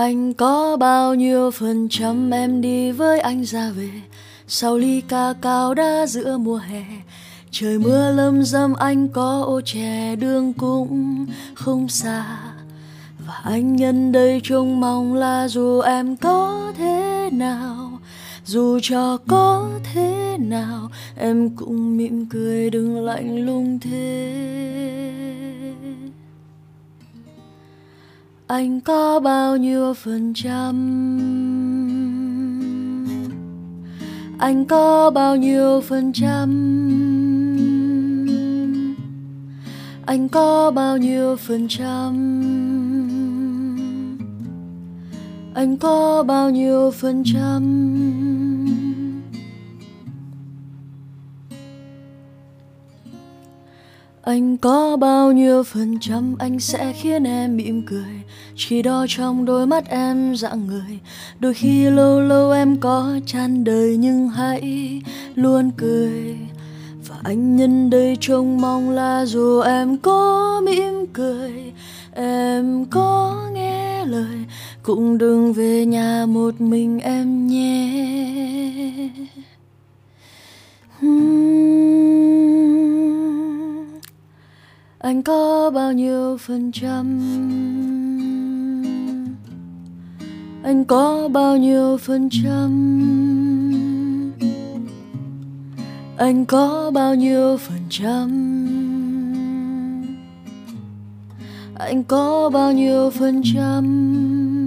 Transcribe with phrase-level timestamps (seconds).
[0.00, 3.90] Anh có bao nhiêu phần trăm em đi với anh ra về?
[4.46, 6.84] Sau ly ca cao đã giữa mùa hè?
[7.50, 12.38] Trời mưa lâm dâm, anh có ô chè, đường cũng không xa.
[13.26, 17.98] Và anh nhân đây trông mong là dù em có thế nào,
[18.44, 24.99] Dù cho có thế nào, Em cũng mỉm cười đừng lạnh lùng thế
[28.50, 30.74] anh có bao nhiêu phần trăm?
[34.38, 36.50] Anh có bao nhiêu phần trăm?
[40.06, 42.14] Anh có bao nhiêu phần trăm?
[45.54, 48.29] Anh có bao nhiêu phần trăm?
[54.30, 58.22] Anh có bao nhiêu phần trăm anh sẽ khiến em mỉm cười?
[58.56, 60.98] Chỉ đo trong đôi mắt em dạng người.
[61.40, 65.02] Đôi khi lâu lâu em có chán đời nhưng hãy
[65.34, 66.36] luôn cười.
[67.08, 71.72] Và anh nhân đây trông mong là dù em có mỉm cười,
[72.12, 74.38] em có nghe lời,
[74.82, 77.90] cũng đừng về nhà một mình em nhé.
[81.00, 81.49] Hmm.
[85.10, 87.20] Anh có bao nhiêu phần trăm?
[90.62, 92.70] Anh có bao nhiêu phần trăm?
[96.16, 98.30] Anh có bao nhiêu phần trăm?
[101.74, 104.59] Anh có bao nhiêu phần trăm?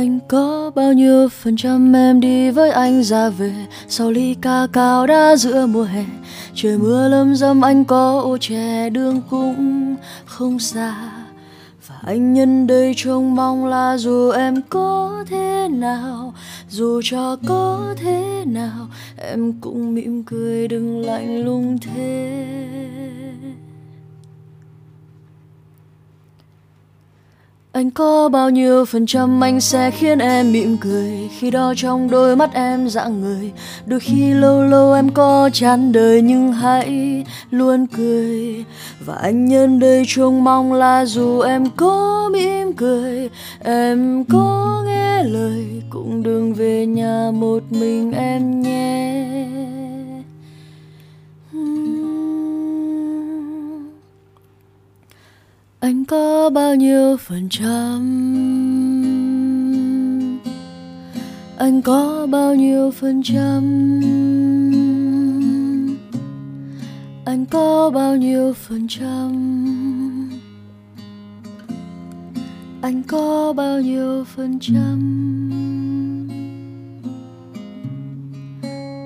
[0.00, 3.52] Anh có bao nhiêu phần trăm em đi với anh ra về?
[3.88, 6.04] Sau ly ca cao đã giữa mùa hè,
[6.54, 11.10] trời mưa lâm dâm anh có ô chè, đường cũng không xa.
[11.86, 16.34] Và anh nhân đây trông mong là dù em có thế nào,
[16.68, 22.46] dù cho có thế nào, em cũng mỉm cười đừng lạnh lùng thế
[27.72, 31.30] anh có bao nhiêu phần trăm anh sẽ khiến em mỉm cười?
[31.38, 33.52] Khi đó trong đôi mắt em dạng người,
[33.86, 38.64] đôi khi lâu lâu em có chán đời nhưng hãy luôn cười.
[39.06, 43.30] Và anh nhân đây trông mong là dù em có mỉm cười,
[43.60, 48.09] em có nghe lời, cũng đừng về nhà một mình
[55.90, 58.00] anh có bao nhiêu phần trăm?
[61.58, 63.62] Anh có bao nhiêu phần trăm?
[67.24, 69.30] Anh có bao nhiêu phần trăm?
[72.82, 75.00] Anh có bao nhiêu phần trăm?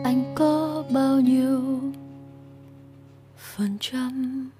[0.04, 1.80] Anh có bao nhiêu
[3.36, 4.50] phần trăm?